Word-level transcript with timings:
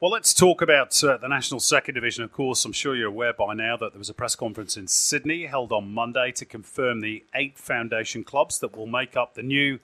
Well, 0.00 0.12
let's 0.12 0.32
talk 0.32 0.62
about 0.62 1.04
uh, 1.04 1.18
the 1.18 1.28
National 1.28 1.60
Second 1.60 1.94
Division. 1.94 2.24
Of 2.24 2.32
course, 2.32 2.64
I'm 2.64 2.72
sure 2.72 2.96
you're 2.96 3.08
aware 3.08 3.34
by 3.34 3.52
now 3.52 3.76
that 3.76 3.92
there 3.92 3.98
was 3.98 4.08
a 4.08 4.14
press 4.14 4.34
conference 4.34 4.78
in 4.78 4.86
Sydney 4.86 5.44
held 5.44 5.72
on 5.72 5.92
Monday 5.92 6.32
to 6.36 6.46
confirm 6.46 7.00
the 7.00 7.22
eight 7.34 7.58
foundation 7.58 8.24
clubs 8.24 8.60
that 8.60 8.74
will 8.74 8.86
make 8.86 9.14
up 9.14 9.34
the 9.34 9.42
new 9.42 9.78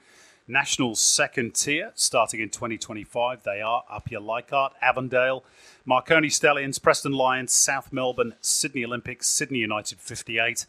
National 0.49 0.95
Second 0.95 1.55
Tier 1.55 1.93
starting 1.97 2.41
in 2.41 2.49
2025. 2.49 3.43
They 3.43 3.61
are 3.61 3.85
Apia 3.91 4.19
Leichhardt, 4.19 4.73
Avondale, 4.81 5.45
Marconi 5.85 6.31
Stallions, 6.31 6.79
Preston 6.79 7.13
Lions, 7.13 7.53
South 7.53 7.93
Melbourne, 7.93 8.37
Sydney 8.41 8.87
Olympics, 8.87 9.29
Sydney 9.29 9.59
United 9.59 9.99
58, 10.01 10.65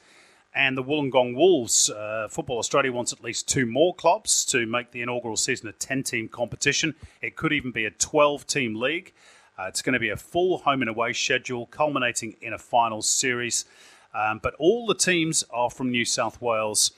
and 0.54 0.77
the 0.77 0.84
Wollongong 0.84 1.36
Wolves. 1.36 1.89
Uh, 1.89 2.27
Football 2.29 2.57
Australia 2.57 2.91
wants 2.91 3.14
at 3.14 3.23
least 3.23 3.48
two 3.48 3.66
more 3.66 3.95
clubs 3.95 4.43
to 4.43 4.66
make 4.66 4.91
the 4.91 5.02
inaugural 5.02 5.38
season 5.38 5.70
a 5.70 5.71
10 5.71 6.04
team 6.04 6.27
competition. 6.27 6.95
It 7.21 7.38
could 7.38 7.54
even 7.54 7.71
be 7.71 7.86
a 7.86 7.91
12 7.91 8.45
team 8.45 8.75
league. 8.75 9.14
Uh, 9.59 9.65
it's 9.67 9.81
going 9.81 9.93
to 9.93 9.99
be 9.99 10.09
a 10.09 10.17
full 10.17 10.59
home 10.59 10.81
and 10.81 10.89
away 10.89 11.13
schedule, 11.13 11.65
culminating 11.65 12.36
in 12.41 12.54
a 12.54 12.57
final 12.59 13.01
series. 13.01 13.65
Um, 14.13 14.39
but 14.41 14.54
all 14.59 14.86
the 14.86 14.95
teams 14.95 15.43
are 15.51 15.69
from 15.69 15.89
New 15.89 16.05
South 16.05 16.41
Wales 16.41 16.91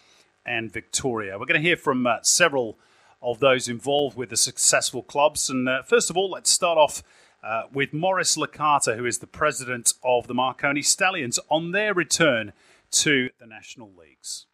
and 0.46 0.72
Victoria. 0.72 1.40
We're 1.40 1.46
going 1.46 1.62
to 1.62 1.68
hear 1.68 1.78
from 1.78 2.06
uh, 2.06 2.18
several 2.22 2.78
of 3.22 3.40
those 3.40 3.68
involved 3.70 4.18
with 4.18 4.30
the 4.30 4.38
successful 4.38 5.04
clubs. 5.04 5.50
And 5.50 5.68
uh, 5.68 5.84
first 5.84 6.10
of 6.10 6.18
all, 6.18 6.30
let's 6.30 6.50
start 6.50 6.78
off 6.78 7.04
uh, 7.44 7.64
with 7.74 7.94
Morris 7.94 8.36
Licata, 8.36 8.98
who 8.98 9.06
is 9.06 9.20
the 9.20 9.28
president 9.28 9.94
of 10.04 10.28
the 10.28 10.34
Marconi 10.34 10.82
Stallions, 10.82 11.40
on 11.50 11.72
their 11.72 11.94
return 11.94 12.52
to 12.92 13.30
the 13.40 13.46
National 13.46 13.90
Leagues. 13.98 14.46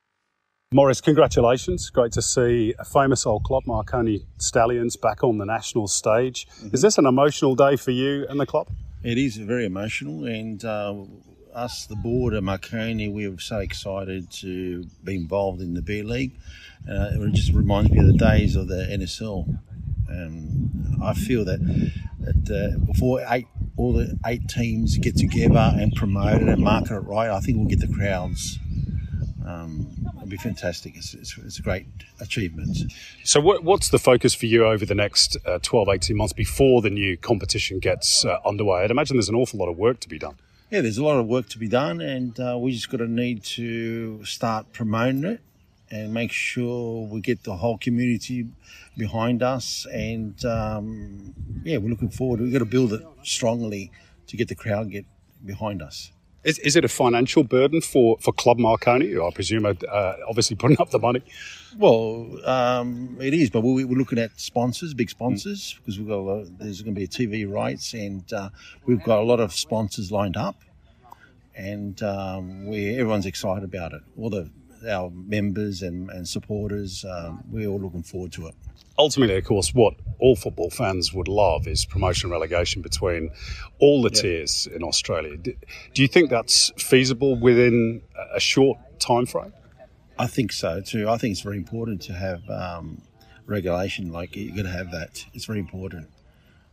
Morris, 0.75 0.99
congratulations. 0.99 1.89
Great 1.89 2.11
to 2.11 2.21
see 2.21 2.73
a 2.77 2.83
famous 2.83 3.25
old 3.25 3.45
club, 3.45 3.63
Marconi 3.66 4.25
Stallions, 4.39 4.97
back 4.97 5.23
on 5.23 5.38
the 5.38 5.45
national 5.45 5.88
stage. 5.88 6.49
Mm-hmm. 6.49 6.75
Is 6.75 6.81
this 6.81 6.97
an 6.97 7.05
emotional 7.05 7.55
day 7.55 7.77
for 7.77 7.91
you 7.91 8.25
and 8.27 8.38
the 8.38 8.45
club? 8.45 8.67
It 9.02 9.17
is 9.17 9.38
very 9.38 9.66
emotional, 9.66 10.25
and 10.25 10.66
uh, 10.66 10.95
us, 11.53 11.85
the 11.85 11.95
board 11.95 12.33
of 12.33 12.44
Marconi, 12.44 13.08
we 13.08 13.25
are 13.25 13.39
so 13.39 13.59
excited 13.59 14.30
to 14.31 14.83
be 15.02 15.16
involved 15.16 15.61
in 15.61 15.75
the 15.75 15.81
B 15.81 16.02
League. 16.02 16.38
Uh, 16.85 17.11
it 17.13 17.33
just 17.33 17.53
reminds 17.53 17.89
me 17.89 18.00
of 18.00 18.07
the 18.07 18.17
days 18.17 18.57
of 18.57 18.67
the 18.67 18.85
NSL. 18.91 19.57
And 20.09 21.02
I 21.02 21.13
feel 21.13 21.45
that, 21.45 21.61
that 22.19 22.52
uh, 22.52 22.85
before 22.85 23.25
eight, 23.30 23.47
all 23.78 23.94
the 23.94 24.19
eight 24.25 24.50
teams 24.50 24.97
get 24.97 25.16
together 25.16 25.72
and 25.80 25.94
promote 25.95 26.41
it 26.41 26.50
and 26.50 26.61
market 26.61 26.97
it 26.97 27.00
right, 27.00 27.30
I 27.30 27.39
think 27.39 27.59
we'll 27.59 27.69
get 27.69 27.80
the 27.80 27.88
crowds. 27.88 28.59
Um, 29.47 29.94
it'll 30.26 30.31
be 30.31 30.38
fantastic. 30.38 30.98
It's, 30.98 31.14
it's, 31.14 31.38
it's, 31.38 31.59
a 31.59 31.62
great 31.62 31.86
achievement. 32.20 32.92
So, 33.23 33.40
what, 33.40 33.64
what's 33.64 33.90
the 33.90 34.00
focus 34.00 34.34
for 34.34 34.48
you 34.48 34.66
over 34.66 34.86
the 34.86 34.95
next 34.95 35.38
uh, 35.45 35.59
12, 35.62 35.90
18 35.90 36.18
months 36.18 36.34
before 36.34 36.81
the 36.81 36.90
new 36.90 37.16
competition 37.16 37.80
gets 37.80 38.26
uh, 38.26 38.40
underway? 38.44 38.84
I'd 38.84 38.92
imagine 38.92 39.18
there's 39.18 39.30
an 39.30 39.36
awful 39.36 39.59
lot 39.59 39.70
of 39.70 39.78
work 39.78 40.00
to 40.02 40.09
be 40.09 40.18
done. 40.18 40.36
Yeah, 40.72 40.81
there's 40.81 40.98
a 40.98 41.03
lot 41.03 41.20
of 41.20 41.28
work 41.28 41.48
to 41.50 41.59
be 41.59 41.68
done, 41.68 42.02
and 42.02 42.40
uh, 42.40 42.58
we 42.59 42.72
just 42.72 42.90
got 42.90 42.98
to 42.98 43.08
need 43.08 43.44
to 43.44 44.26
start 44.26 44.73
promoting 44.73 45.23
it 45.26 45.42
and 45.92 46.12
make 46.12 46.31
sure 46.31 47.06
we 47.06 47.22
get 47.22 47.44
the 47.44 47.58
whole 47.58 47.78
community 47.78 48.48
behind 48.98 49.44
us. 49.44 49.86
And 49.94 50.44
um, 50.44 51.36
yeah, 51.64 51.78
we're 51.78 51.90
looking 51.90 52.09
forward. 52.09 52.42
We've 52.42 52.52
got 52.52 52.59
to 52.59 52.66
build 52.66 52.94
it 52.94 53.03
strongly 53.22 53.92
to 54.26 54.38
get 54.38 54.48
the 54.48 54.56
crowd 54.56 54.90
get 54.90 55.06
behind 55.46 55.84
us. 55.84 56.12
Is, 56.45 56.59
is 56.59 56.75
it 56.75 56.85
a 56.85 56.88
financial 56.88 57.43
burden 57.43 57.81
for, 57.81 58.17
for 58.21 58.31
Club 58.31 58.59
Marconi? 58.59 59.17
I 59.17 59.31
presume, 59.33 59.65
uh, 59.65 60.13
obviously, 60.29 60.55
putting 60.55 60.79
up 60.79 60.91
the 60.91 60.99
money. 60.99 61.23
Well, 61.75 62.29
um, 62.45 63.17
it 63.19 63.33
is, 63.33 63.49
but 63.49 63.61
we, 63.61 63.83
are 63.83 63.88
looking 63.88 64.19
at 64.19 64.39
sponsors, 64.39 64.93
big 64.93 65.09
sponsors, 65.09 65.73
mm. 65.73 65.77
because 65.79 65.97
we've 65.97 66.07
got 66.07 66.19
of, 66.19 66.57
there's 66.59 66.83
going 66.83 66.93
to 66.93 67.01
be 67.01 67.07
TV 67.07 67.51
rights, 67.51 67.93
and 67.93 68.31
uh, 68.31 68.49
we've 68.85 69.03
got 69.03 69.19
a 69.19 69.23
lot 69.23 69.39
of 69.39 69.53
sponsors 69.53 70.11
lined 70.11 70.38
up, 70.38 70.61
and 71.55 72.03
um, 72.03 72.67
we 72.67 72.93
everyone's 72.93 73.25
excited 73.25 73.63
about 73.63 73.93
it. 73.93 74.03
All 74.16 74.29
the 74.29 74.47
our 74.88 75.09
members 75.09 75.81
and, 75.81 76.09
and 76.09 76.28
supporters, 76.28 77.06
um, 77.06 77.44
we're 77.50 77.68
all 77.68 77.80
looking 77.80 78.03
forward 78.03 78.31
to 78.34 78.47
it. 78.47 78.56
Ultimately, 78.97 79.36
of 79.36 79.44
course, 79.44 79.74
what 79.74 79.96
all 80.19 80.36
football 80.36 80.69
fans 80.69 81.13
would 81.13 81.28
love 81.28 81.68
is 81.68 81.86
promotion 81.86 82.28
and 82.28 82.31
relegation 82.31 82.81
between 82.81 83.30
all 83.80 84.02
the 84.02 84.09
tiers 84.09 84.68
in 84.74 84.84
Australia. 84.84 85.35
Do, 85.35 85.53
do 85.94 86.02
you 86.02 86.08
think 86.08 86.30
that's 86.30 86.72
feasible 86.78 87.35
within 87.35 88.02
a 88.34 88.40
short 88.40 88.78
time 89.00 89.25
frame? 89.25 89.53
I 90.18 90.28
think 90.28 90.53
so 90.53 90.80
too. 90.80 91.09
I 91.09 91.18
think 91.18 91.34
it's 91.34 91.41
very 91.41 91.58
important 91.58 92.02
to 92.03 92.14
have 92.14 92.50
um, 92.50 93.02
regulation. 93.46 94.12
Like 94.12 94.35
you're 94.35 94.56
going 94.56 94.66
to 94.66 94.72
have 94.72 94.91
that. 94.91 95.25
It's 95.34 95.46
very 95.46 95.59
important. 95.59 96.09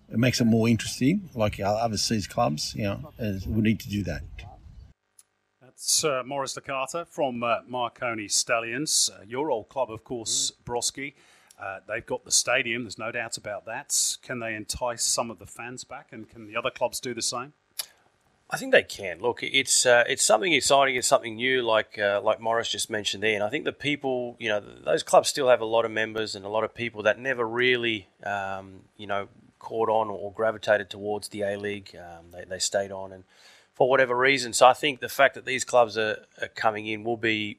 It 0.08 0.18
makes 0.18 0.40
it 0.40 0.44
more 0.44 0.68
interesting. 0.68 1.28
Like 1.34 1.58
our 1.58 1.84
overseas 1.84 2.26
clubs, 2.28 2.74
you 2.76 2.84
know, 2.84 3.12
we 3.18 3.62
need 3.62 3.80
to 3.80 3.88
do 3.88 4.04
that. 4.04 4.22
That's 5.72 6.04
uh, 6.04 6.22
Morris 6.26 6.54
Licata 6.54 7.06
from 7.08 7.42
uh, 7.42 7.60
Marconi 7.66 8.28
Stallions, 8.28 9.08
uh, 9.10 9.24
your 9.26 9.50
old 9.50 9.70
club, 9.70 9.90
of 9.90 10.04
course, 10.04 10.50
mm. 10.50 10.64
Brosquey. 10.66 11.14
Uh, 11.58 11.78
they've 11.88 12.04
got 12.04 12.26
the 12.26 12.30
stadium. 12.30 12.84
There's 12.84 12.98
no 12.98 13.10
doubt 13.10 13.38
about 13.38 13.64
that. 13.64 14.18
Can 14.22 14.38
they 14.40 14.54
entice 14.54 15.02
some 15.02 15.30
of 15.30 15.38
the 15.38 15.46
fans 15.46 15.82
back, 15.82 16.08
and 16.12 16.28
can 16.28 16.46
the 16.46 16.56
other 16.56 16.70
clubs 16.70 17.00
do 17.00 17.14
the 17.14 17.22
same? 17.22 17.54
I 18.50 18.58
think 18.58 18.72
they 18.72 18.82
can. 18.82 19.20
Look, 19.20 19.42
it's 19.42 19.86
uh, 19.86 20.04
it's 20.06 20.22
something 20.22 20.52
exciting. 20.52 20.94
It's 20.94 21.08
something 21.08 21.36
new, 21.36 21.62
like 21.62 21.98
uh, 21.98 22.20
like 22.22 22.38
Morris 22.38 22.68
just 22.68 22.90
mentioned 22.90 23.22
there. 23.22 23.34
And 23.34 23.42
I 23.42 23.48
think 23.48 23.64
the 23.64 23.72
people, 23.72 24.36
you 24.38 24.50
know, 24.50 24.60
those 24.84 25.02
clubs 25.02 25.30
still 25.30 25.48
have 25.48 25.62
a 25.62 25.64
lot 25.64 25.86
of 25.86 25.90
members 25.90 26.34
and 26.34 26.44
a 26.44 26.50
lot 26.50 26.64
of 26.64 26.74
people 26.74 27.02
that 27.04 27.18
never 27.18 27.48
really, 27.48 28.08
um, 28.24 28.80
you 28.98 29.06
know, 29.06 29.28
caught 29.58 29.88
on 29.88 30.10
or 30.10 30.32
gravitated 30.32 30.90
towards 30.90 31.28
the 31.28 31.40
A 31.42 31.56
League. 31.56 31.96
Um, 31.96 32.26
they, 32.30 32.44
they 32.44 32.58
stayed 32.58 32.92
on, 32.92 33.10
and 33.10 33.24
for 33.82 33.90
whatever 33.90 34.16
reason. 34.16 34.52
So 34.52 34.64
I 34.64 34.74
think 34.74 35.00
the 35.00 35.08
fact 35.08 35.34
that 35.34 35.44
these 35.44 35.64
clubs 35.64 35.98
are, 35.98 36.24
are 36.40 36.46
coming 36.46 36.86
in 36.86 37.02
will 37.02 37.16
be 37.16 37.58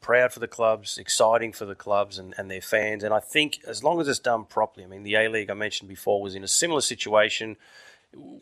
proud 0.00 0.32
for 0.32 0.40
the 0.40 0.48
clubs, 0.48 0.98
exciting 0.98 1.52
for 1.52 1.64
the 1.64 1.76
clubs 1.76 2.18
and, 2.18 2.34
and 2.36 2.50
their 2.50 2.60
fans. 2.60 3.04
And 3.04 3.14
I 3.14 3.20
think 3.20 3.60
as 3.64 3.84
long 3.84 4.00
as 4.00 4.08
it's 4.08 4.18
done 4.18 4.46
properly, 4.46 4.84
I 4.84 4.88
mean, 4.88 5.04
the 5.04 5.14
A 5.14 5.28
League 5.28 5.48
I 5.48 5.54
mentioned 5.54 5.88
before 5.88 6.20
was 6.20 6.34
in 6.34 6.42
a 6.42 6.48
similar 6.48 6.80
situation. 6.80 7.56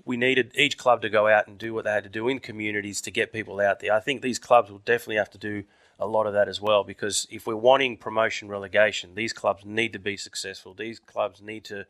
We 0.07 0.17
needed 0.17 0.53
each 0.55 0.79
club 0.79 1.03
to 1.03 1.11
go 1.11 1.29
out 1.29 1.47
and 1.47 1.59
do 1.59 1.75
what 1.75 1.85
they 1.85 1.91
had 1.91 2.05
to 2.05 2.09
do 2.09 2.27
in 2.27 2.39
communities 2.39 3.03
to 3.03 3.11
get 3.11 3.35
people 3.35 3.61
out 3.61 3.81
there. 3.81 3.93
I 3.93 4.01
think 4.01 4.23
these 4.23 4.39
clubs 4.39 4.71
will 4.71 4.79
definitely 4.79 5.17
have 5.17 5.31
to 5.33 5.39
do 5.39 5.65
a 5.99 6.07
lot 6.07 6.27
of 6.27 6.33
that 6.33 6.49
as 6.49 6.59
well 6.59 6.85
because 6.85 7.27
if 7.31 7.47
we're 7.47 7.55
wanting 7.55 7.99
promotion 7.99 8.49
relegation, 8.49 9.15
these 9.15 9.35
clubs 9.35 9.63
need 9.67 9.93
to 9.93 9.99
be 9.99 10.17
successful. 10.17 10.73
These 10.73 11.01
clubs 11.01 11.43
need 11.43 11.65
to 11.65 11.85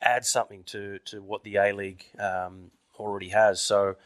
add 0.00 0.24
something 0.24 0.62
to, 0.68 0.98
to 1.00 1.20
what 1.20 1.44
the 1.44 1.56
A 1.56 1.72
League 1.72 2.06
um, 2.18 2.70
already 2.98 3.28
has. 3.28 3.60
So 3.60 3.96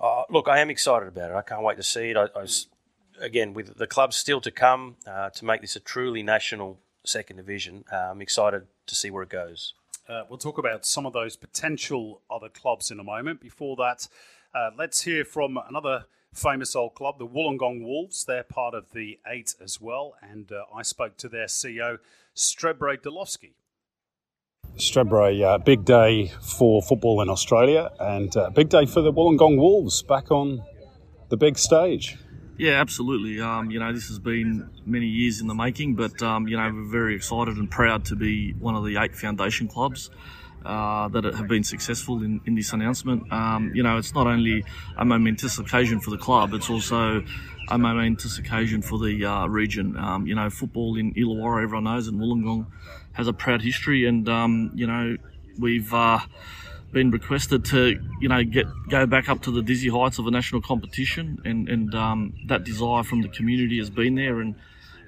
uh, 0.00 0.22
look, 0.30 0.48
I 0.48 0.60
am 0.60 0.70
excited 0.70 1.08
about 1.08 1.30
it. 1.30 1.34
I 1.34 1.42
can't 1.42 1.62
wait 1.62 1.76
to 1.76 1.82
see 1.82 2.10
it. 2.10 2.16
I, 2.16 2.24
I 2.36 2.46
again, 3.20 3.54
with 3.54 3.76
the 3.76 3.86
clubs 3.86 4.16
still 4.16 4.40
to 4.40 4.50
come 4.50 4.96
uh, 5.06 5.30
to 5.30 5.44
make 5.44 5.60
this 5.60 5.76
a 5.76 5.80
truly 5.80 6.22
national 6.22 6.78
second 7.04 7.36
division, 7.36 7.84
uh, 7.92 8.10
I'm 8.10 8.22
excited 8.22 8.66
to 8.86 8.94
see 8.94 9.10
where 9.10 9.22
it 9.22 9.28
goes. 9.28 9.74
Uh, 10.08 10.22
we'll 10.28 10.38
talk 10.38 10.56
about 10.56 10.86
some 10.86 11.04
of 11.04 11.12
those 11.12 11.36
potential 11.36 12.22
other 12.30 12.48
clubs 12.48 12.90
in 12.90 12.98
a 12.98 13.04
moment. 13.04 13.40
Before 13.40 13.76
that, 13.76 14.08
uh, 14.54 14.70
let's 14.76 15.02
hear 15.02 15.24
from 15.24 15.58
another 15.68 16.06
famous 16.32 16.74
old 16.74 16.94
club, 16.94 17.18
the 17.18 17.26
Wollongong 17.26 17.82
Wolves. 17.82 18.24
They're 18.24 18.42
part 18.42 18.74
of 18.74 18.92
the 18.92 19.18
eight 19.26 19.54
as 19.62 19.80
well, 19.80 20.14
and 20.22 20.50
uh, 20.50 20.64
I 20.74 20.82
spoke 20.82 21.16
to 21.18 21.28
their 21.28 21.46
CEO, 21.46 21.98
Strebre 22.34 22.96
Delovski. 22.96 23.52
Strebre, 24.78 25.42
uh, 25.42 25.58
big 25.58 25.84
day 25.84 26.32
for 26.40 26.80
football 26.82 27.20
in 27.20 27.28
Australia 27.28 27.90
and 27.98 28.34
uh, 28.36 28.50
big 28.50 28.68
day 28.68 28.86
for 28.86 29.00
the 29.00 29.12
Wollongong 29.12 29.58
Wolves 29.58 30.02
back 30.02 30.30
on 30.30 30.62
the 31.28 31.36
big 31.36 31.58
stage. 31.58 32.16
Yeah, 32.56 32.80
absolutely. 32.80 33.40
Um, 33.40 33.70
you 33.70 33.78
know, 33.78 33.92
this 33.92 34.08
has 34.08 34.18
been 34.18 34.70
many 34.86 35.06
years 35.06 35.40
in 35.40 35.46
the 35.46 35.54
making, 35.54 35.94
but 35.94 36.20
um, 36.22 36.48
you 36.48 36.56
know, 36.56 36.70
we're 36.72 36.90
very 36.90 37.14
excited 37.14 37.56
and 37.56 37.70
proud 37.70 38.04
to 38.06 38.16
be 38.16 38.52
one 38.52 38.74
of 38.74 38.84
the 38.84 38.96
eight 38.96 39.14
foundation 39.14 39.68
clubs. 39.68 40.10
Uh, 40.64 41.06
that 41.08 41.22
have 41.22 41.46
been 41.46 41.62
successful 41.62 42.20
in, 42.20 42.40
in 42.44 42.56
this 42.56 42.72
announcement. 42.72 43.32
Um, 43.32 43.70
you 43.74 43.82
know, 43.84 43.96
it's 43.96 44.12
not 44.12 44.26
only 44.26 44.64
a 44.96 45.04
momentous 45.04 45.56
occasion 45.58 46.00
for 46.00 46.10
the 46.10 46.18
club, 46.18 46.52
it's 46.52 46.68
also 46.68 47.24
a 47.70 47.78
momentous 47.78 48.38
occasion 48.38 48.82
for 48.82 48.98
the 48.98 49.24
uh, 49.24 49.46
region. 49.46 49.96
Um, 49.96 50.26
you 50.26 50.34
know, 50.34 50.50
football 50.50 50.96
in 50.98 51.14
Illawarra, 51.14 51.62
everyone 51.62 51.84
knows, 51.84 52.08
and 52.08 52.18
Wollongong 52.18 52.66
has 53.18 53.26
a 53.26 53.32
proud 53.32 53.60
history, 53.60 54.06
and 54.06 54.28
um, 54.28 54.70
you 54.74 54.86
know, 54.86 55.16
we've 55.58 55.92
uh, 55.92 56.20
been 56.92 57.10
requested 57.10 57.64
to, 57.66 58.00
you 58.20 58.28
know, 58.28 58.42
get 58.44 58.66
go 58.88 59.04
back 59.06 59.28
up 59.28 59.42
to 59.42 59.50
the 59.50 59.60
dizzy 59.60 59.88
heights 59.88 60.18
of 60.18 60.26
a 60.26 60.30
national 60.30 60.62
competition, 60.62 61.38
and 61.44 61.68
and 61.68 61.94
um, 61.94 62.32
that 62.46 62.64
desire 62.64 63.02
from 63.02 63.20
the 63.20 63.28
community 63.28 63.76
has 63.78 63.90
been 63.90 64.14
there, 64.14 64.40
and 64.40 64.54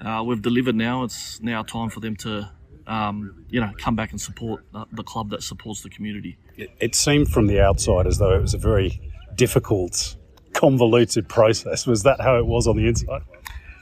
uh, 0.05 0.23
we've 0.27 0.43
delivered. 0.43 0.75
Now 0.75 1.05
it's 1.05 1.41
now 1.41 1.62
time 1.62 1.89
for 1.89 2.01
them 2.01 2.17
to. 2.17 2.51
Um, 2.87 3.45
you 3.51 3.61
know, 3.61 3.71
come 3.79 3.95
back 3.95 4.11
and 4.11 4.21
support 4.21 4.65
the 4.91 5.05
club 5.05 5.31
that 5.31 5.45
supports 5.45 5.83
the 5.83 5.91
community. 5.91 6.37
It, 6.57 6.71
it 6.81 6.95
seemed 6.97 7.29
from 7.29 7.47
the 7.47 7.61
outside 7.61 8.05
as 8.09 8.19
though 8.19 8.35
it 8.35 8.41
was 8.41 8.53
a 8.53 8.59
very 8.59 9.01
difficult 9.37 10.17
convoluted 10.55 11.29
process. 11.29 11.87
Was 11.87 12.03
that 12.03 12.21
how 12.21 12.37
it 12.37 12.47
was 12.47 12.67
on 12.67 12.77
the 12.77 12.89
inside? 12.89 13.23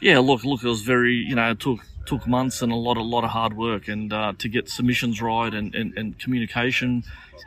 Yeah, 0.03 0.19
look, 0.19 0.45
look, 0.45 0.63
it 0.63 0.69
was 0.69 0.83
very, 0.83 1.15
you 1.15 1.35
know, 1.37 1.53
it 1.53 1.61
took 1.61 1.81
took 2.09 2.27
months 2.27 2.63
and 2.63 2.73
a 2.73 2.77
lot, 2.77 2.97
a 2.97 3.03
lot 3.03 3.23
of 3.23 3.31
hard 3.31 3.55
work, 3.55 3.87
and 3.87 4.13
uh, 4.13 4.33
to 4.39 4.49
get 4.49 4.69
submissions 4.69 5.21
right 5.21 5.53
and, 5.53 5.75
and, 5.75 5.97
and, 5.97 6.19
communication 6.19 7.05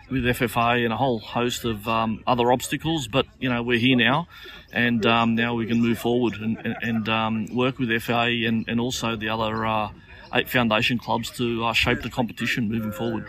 with 0.09 0.23
FFA 0.23 0.83
and 0.83 0.93
a 0.93 0.97
whole 0.97 1.19
host 1.19 1.65
of 1.65 1.87
um, 1.87 2.23
other 2.27 2.51
obstacles. 2.51 3.07
But 3.07 3.25
you 3.39 3.49
know, 3.49 3.63
we're 3.63 3.79
here 3.79 3.97
now, 3.97 4.27
and 4.73 5.05
um, 5.05 5.35
now 5.35 5.53
we 5.53 5.65
can 5.65 5.81
move 5.81 5.99
forward 5.99 6.33
and, 6.35 6.57
and, 6.65 6.75
and 6.81 7.09
um, 7.09 7.45
work 7.53 7.79
with 7.79 8.01
FA 8.01 8.27
and, 8.45 8.65
and 8.67 8.79
also 8.79 9.15
the 9.15 9.29
other 9.29 9.65
uh, 9.65 9.89
eight 10.33 10.49
foundation 10.49 10.97
clubs 10.97 11.29
to 11.31 11.65
uh, 11.65 11.73
shape 11.73 12.01
the 12.01 12.09
competition 12.09 12.69
moving 12.69 12.91
forward. 12.91 13.25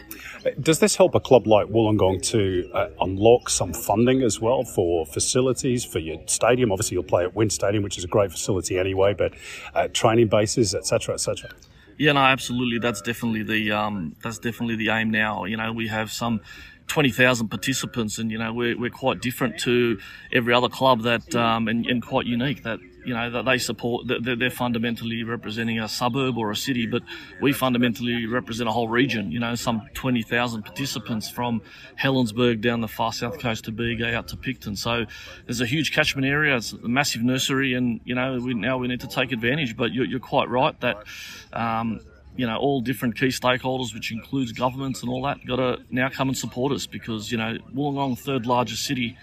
Does 0.60 0.78
this 0.78 0.96
help 0.96 1.14
a 1.14 1.20
club 1.20 1.46
like 1.46 1.66
Wollongong 1.66 2.22
to 2.30 2.70
uh, 2.72 2.88
unlock 3.00 3.48
some 3.48 3.72
funding 3.72 4.22
as 4.22 4.40
well 4.40 4.64
for 4.64 5.06
facilities 5.06 5.84
for 5.84 5.98
your 5.98 6.18
stadium? 6.26 6.72
Obviously, 6.72 6.94
you'll 6.94 7.04
play 7.04 7.24
at 7.24 7.34
WIN 7.34 7.50
Stadium, 7.50 7.82
which 7.82 7.98
is 7.98 8.04
a 8.04 8.08
great 8.08 8.30
facility 8.30 8.78
anyway, 8.78 9.14
but 9.14 9.32
uh, 9.74 9.88
training 9.88 10.28
bases, 10.28 10.74
etc., 10.74 11.14
etc. 11.14 11.50
Yeah, 11.98 12.12
no, 12.12 12.20
absolutely. 12.20 12.78
That's 12.78 13.00
definitely 13.00 13.42
the 13.42 13.72
um, 13.72 14.16
that's 14.22 14.38
definitely 14.38 14.76
the 14.76 14.88
aim 14.88 15.10
now. 15.10 15.44
You 15.44 15.56
know, 15.56 15.72
we 15.72 15.88
have 15.88 16.10
some 16.10 16.40
20,000 16.88 17.48
participants, 17.48 18.18
and 18.18 18.30
you 18.30 18.38
know 18.38 18.52
we're, 18.52 18.78
we're 18.78 18.90
quite 18.90 19.20
different 19.20 19.58
to 19.60 19.98
every 20.32 20.54
other 20.54 20.68
club 20.68 21.02
that 21.02 21.34
um, 21.34 21.68
and, 21.68 21.86
and 21.86 22.04
quite 22.04 22.26
unique 22.26 22.62
that 22.64 22.78
you 23.04 23.14
know 23.14 23.30
that 23.30 23.44
they 23.44 23.58
support 23.58 24.06
that 24.08 24.36
they're 24.38 24.50
fundamentally 24.50 25.24
representing 25.24 25.78
a 25.80 25.88
suburb 25.88 26.38
or 26.38 26.50
a 26.50 26.56
city, 26.56 26.86
but 26.86 27.02
we 27.40 27.52
fundamentally 27.52 28.26
represent 28.26 28.68
a 28.68 28.72
whole 28.72 28.88
region. 28.88 29.32
You 29.32 29.40
know, 29.40 29.54
some 29.54 29.88
20,000 29.94 30.62
participants 30.62 31.30
from 31.30 31.62
Helensburgh 32.00 32.60
down 32.60 32.80
the 32.80 32.88
far 32.88 33.12
south 33.12 33.38
coast 33.38 33.64
to 33.64 33.72
Bega 33.72 34.14
out 34.14 34.28
to 34.28 34.36
Picton. 34.36 34.76
So 34.76 35.06
there's 35.46 35.60
a 35.60 35.66
huge 35.66 35.92
catchment 35.92 36.26
area. 36.26 36.56
It's 36.56 36.72
a 36.72 36.88
massive 36.88 37.22
nursery, 37.22 37.74
and 37.74 38.00
you 38.04 38.14
know 38.14 38.38
we, 38.38 38.54
now 38.54 38.78
we 38.78 38.88
need 38.88 39.00
to 39.00 39.08
take 39.08 39.32
advantage. 39.32 39.76
But 39.76 39.92
you're, 39.92 40.06
you're 40.06 40.20
quite 40.20 40.48
right 40.48 40.78
that. 40.80 41.04
Um, 41.52 42.00
you 42.36 42.46
know, 42.46 42.56
all 42.56 42.80
different 42.80 43.18
key 43.18 43.28
stakeholders, 43.28 43.94
which 43.94 44.12
includes 44.12 44.52
governments 44.52 45.02
and 45.02 45.10
all 45.10 45.22
that, 45.22 45.44
got 45.46 45.56
to 45.56 45.78
now 45.90 46.08
come 46.08 46.28
and 46.28 46.36
support 46.36 46.72
us 46.72 46.86
because, 46.86 47.30
you 47.30 47.38
know, 47.38 47.58
Wollongong, 47.74 48.18
third 48.18 48.46
largest 48.46 48.84
city 48.84 49.16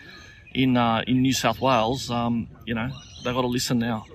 in 0.53 0.77
uh, 0.77 1.03
in 1.07 1.21
New 1.21 1.33
South 1.33 1.59
Wales, 1.59 2.09
um, 2.09 2.47
you 2.65 2.73
know, 2.73 2.89
they've 3.23 3.33
got 3.33 3.41
to 3.41 3.47
listen 3.47 3.79
now. 3.79 4.05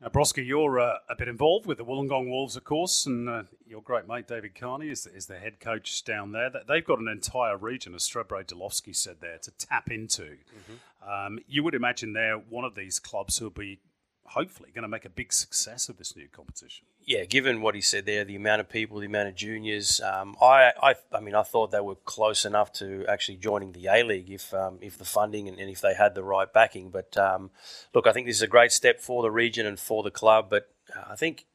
Now, 0.00 0.10
Brosquey, 0.10 0.44
you're 0.44 0.78
uh, 0.78 0.98
a 1.08 1.16
bit 1.16 1.26
involved 1.26 1.66
with 1.66 1.78
the 1.78 1.84
Wollongong 1.84 2.28
Wolves, 2.28 2.54
of 2.54 2.62
course, 2.62 3.06
and 3.06 3.28
uh, 3.28 3.42
your 3.66 3.82
great 3.82 4.06
mate 4.06 4.28
David 4.28 4.54
Carney 4.54 4.88
is, 4.88 5.04
is 5.06 5.26
the 5.26 5.38
head 5.38 5.58
coach 5.58 6.04
down 6.04 6.30
there. 6.30 6.48
They've 6.68 6.84
got 6.84 7.00
an 7.00 7.08
entire 7.08 7.56
region, 7.56 7.92
as 7.92 8.02
Strebre 8.02 8.46
Delovski 8.46 8.94
said 8.94 9.16
there, 9.20 9.38
to 9.38 9.50
tap 9.52 9.90
into. 9.90 10.22
Mm-hmm. 10.22 11.10
Um, 11.10 11.38
you 11.48 11.64
would 11.64 11.74
imagine 11.74 12.12
they're 12.12 12.36
one 12.36 12.64
of 12.64 12.76
these 12.76 13.00
clubs 13.00 13.38
who'll 13.38 13.50
be 13.50 13.80
hopefully 14.28 14.70
going 14.74 14.82
to 14.82 14.88
make 14.88 15.04
a 15.04 15.10
big 15.10 15.32
success 15.32 15.88
of 15.88 15.98
this 15.98 16.16
new 16.16 16.28
competition. 16.28 16.86
Yeah, 17.04 17.24
given 17.24 17.60
what 17.60 17.74
he 17.74 17.80
said 17.80 18.06
there, 18.06 18.24
the 18.24 18.36
amount 18.36 18.60
of 18.60 18.68
people, 18.68 18.98
the 18.98 19.06
amount 19.06 19.28
of 19.28 19.34
juniors, 19.34 20.00
um, 20.00 20.36
I, 20.40 20.72
I, 20.82 20.94
I 21.12 21.20
mean, 21.20 21.34
I 21.34 21.42
thought 21.42 21.70
they 21.70 21.80
were 21.80 21.94
close 21.94 22.44
enough 22.44 22.72
to 22.74 23.04
actually 23.08 23.36
joining 23.36 23.72
the 23.72 23.86
A 23.86 24.02
League 24.02 24.30
if, 24.30 24.52
um, 24.52 24.78
if 24.80 24.98
the 24.98 25.04
funding 25.04 25.48
and, 25.48 25.58
and, 25.58 25.70
if 25.70 25.80
they 25.80 25.94
had 25.94 26.14
the 26.14 26.24
right 26.24 26.52
backing. 26.52 26.90
But 26.90 27.16
um, 27.16 27.50
look, 27.94 28.06
I 28.06 28.12
think 28.12 28.26
this 28.26 28.36
is 28.36 28.42
a 28.42 28.48
great 28.48 28.72
step 28.72 29.00
for 29.00 29.22
the 29.22 29.30
region 29.30 29.66
and 29.66 29.78
for 29.78 30.02
the 30.02 30.10
club. 30.10 30.48
But 30.50 30.68
uh, 30.94 31.12
I 31.12 31.16
think 31.16 31.46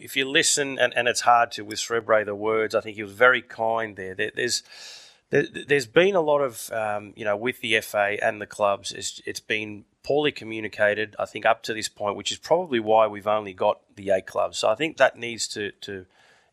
if 0.00 0.16
you 0.16 0.28
listen, 0.28 0.78
and, 0.78 0.92
and 0.96 1.08
it's 1.08 1.20
hard 1.20 1.52
to 1.52 1.64
with 1.64 1.78
Strebre 1.78 2.24
the 2.24 2.34
words, 2.34 2.74
I 2.74 2.80
think 2.80 2.96
he 2.96 3.02
was 3.02 3.12
very 3.12 3.42
kind 3.42 3.96
there. 3.96 4.14
there 4.14 4.32
there's 4.34 4.62
there, 5.30 5.44
has 5.70 5.86
been 5.86 6.14
a 6.14 6.20
lot 6.20 6.40
of, 6.40 6.70
um, 6.72 7.12
you 7.16 7.24
know, 7.24 7.36
with 7.36 7.60
the 7.60 7.80
FA 7.80 8.16
and 8.22 8.40
the 8.40 8.46
clubs, 8.46 8.92
it's, 8.92 9.20
it's 9.26 9.40
been 9.40 9.84
poorly 10.06 10.30
communicated, 10.30 11.16
I 11.18 11.24
think, 11.24 11.44
up 11.44 11.64
to 11.64 11.74
this 11.74 11.88
point, 11.88 12.14
which 12.14 12.30
is 12.30 12.38
probably 12.38 12.78
why 12.78 13.08
we've 13.08 13.26
only 13.26 13.52
got 13.52 13.80
the 13.96 14.10
eight 14.10 14.26
clubs. 14.26 14.58
So 14.58 14.68
I 14.68 14.76
think 14.76 14.98
that 14.98 15.18
needs 15.18 15.48
to, 15.48 15.72
to 15.80 16.06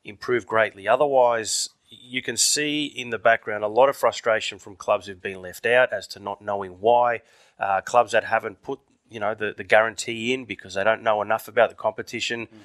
improve 0.03 0.47
greatly. 0.47 0.87
Otherwise, 0.87 1.69
you 1.87 2.23
can 2.23 2.35
see 2.35 2.85
in 2.85 3.11
the 3.11 3.19
background 3.19 3.63
a 3.63 3.67
lot 3.67 3.89
of 3.89 3.95
frustration 3.95 4.57
from 4.57 4.75
clubs 4.75 5.05
who've 5.05 5.21
been 5.21 5.39
left 5.39 5.67
out 5.67 5.93
as 5.93 6.07
to 6.07 6.19
not 6.19 6.41
knowing 6.41 6.71
why. 6.79 7.21
Uh, 7.59 7.79
clubs 7.81 8.11
that 8.13 8.23
haven't 8.23 8.63
put, 8.63 8.79
you 9.11 9.19
know, 9.19 9.35
the, 9.35 9.53
the 9.55 9.63
guarantee 9.63 10.33
in 10.33 10.45
because 10.45 10.73
they 10.73 10.83
don't 10.83 11.03
know 11.03 11.21
enough 11.21 11.47
about 11.47 11.69
the 11.69 11.75
competition. 11.75 12.47
Mm. 12.47 12.57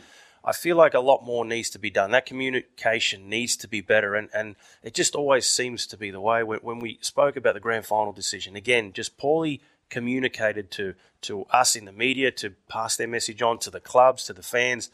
I 0.43 0.52
feel 0.52 0.76
like 0.76 0.94
a 0.94 1.00
lot 1.00 1.23
more 1.23 1.44
needs 1.44 1.69
to 1.70 1.79
be 1.79 1.90
done. 1.90 2.12
That 2.12 2.25
communication 2.25 3.29
needs 3.29 3.58
to 3.58 3.69
be 3.69 3.82
better, 3.82 4.14
and, 4.14 4.31
and 4.32 4.56
it 4.82 4.94
just 4.94 5.14
always 5.14 5.46
seems 5.46 5.87
to 5.88 5.99
be 5.99 6.11
the 6.11 6.20
way. 6.23 6.43
When, 6.43 6.61
when 6.61 6.79
we 6.79 6.99
spoke 7.02 7.37
about 7.37 7.52
the 7.52 7.61
grand 7.61 7.85
final 7.85 8.12
decision, 8.12 8.56
again, 8.56 8.94
just 8.94 9.19
poorly 9.19 9.61
communicated 9.90 10.70
to 10.73 10.94
to 11.20 11.44
us 11.50 11.75
in 11.75 11.85
the 11.85 11.93
media 11.93 12.31
to 12.31 12.50
pass 12.69 12.96
their 12.96 13.08
message 13.08 13.43
on 13.43 13.58
to 13.58 13.70
the 13.70 13.81
clubs, 13.81 14.25
to 14.25 14.32
the 14.32 14.43
fans. 14.43 14.90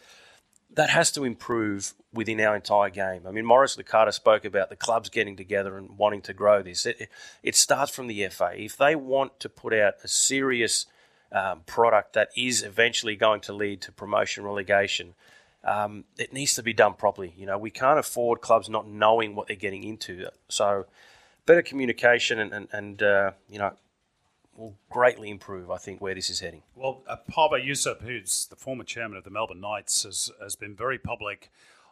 That 0.73 0.91
has 0.91 1.13
to 1.13 1.25
improve 1.25 1.95
within 2.13 2.41
our 2.41 2.57
entire 2.57 2.91
game. 2.91 3.27
I 3.29 3.31
mean, 3.31 3.45
Morris 3.45 3.77
Licata 3.77 4.13
spoke 4.13 4.45
about 4.45 4.71
the 4.71 4.77
clubs 4.77 5.09
getting 5.09 5.37
together 5.37 5.77
and 5.77 5.97
wanting 5.97 6.23
to 6.23 6.33
grow 6.33 6.63
this. 6.63 6.85
It, 6.87 7.09
it 7.43 7.55
starts 7.55 7.95
from 7.95 8.09
the 8.09 8.27
FA. 8.29 8.53
If 8.57 8.77
they 8.77 8.97
want 8.97 9.39
to 9.41 9.49
put 9.49 9.73
out 9.73 9.95
a 10.03 10.09
serious 10.09 10.87
um, 11.31 11.61
product 11.67 12.15
that 12.15 12.31
is 12.37 12.63
eventually 12.63 13.15
going 13.15 13.41
to 13.43 13.53
lead 13.53 13.83
to 13.83 13.93
promotion 13.93 14.45
relegation, 14.45 15.15
um, 15.65 16.05
it 16.19 16.33
needs 16.33 16.55
to 16.55 16.63
be 16.63 16.73
done 16.73 16.95
properly. 16.95 17.35
You 17.37 17.47
know, 17.47 17.59
we 17.59 17.71
can't 17.71 17.99
afford 17.99 18.41
clubs 18.41 18.69
not 18.69 18.89
knowing 18.89 19.35
what 19.35 19.47
they're 19.47 19.57
getting 19.57 19.85
into. 19.85 20.29
So, 20.49 20.87
better 21.47 21.63
communication 21.63 22.39
and 22.39 22.53
and, 22.53 22.69
and 22.73 23.03
uh, 23.03 23.31
you 23.49 23.59
know 23.59 23.75
will 24.57 24.77
greatly 24.91 25.31
improve, 25.31 25.71
I 25.71 25.79
think, 25.79 26.01
where 26.01 26.15
this 26.15 26.31
is 26.31 26.41
heading. 26.41 26.63
Well, 26.75 27.03
uh, 27.07 27.17
Pave 27.17 27.65
Jusup, 27.65 28.03
who's 28.03 28.47
the 28.47 28.57
former 28.57 28.85
chairman 28.85 29.17
of 29.19 29.25
the 29.25 29.31
Melbourne 29.31 29.61
Knights, 29.61 30.05
has, 30.05 30.31
has 30.41 30.57
been 30.57 30.75
very 30.75 30.99
public 30.99 31.51